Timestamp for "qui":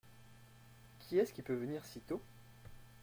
0.97-1.19, 1.31-1.43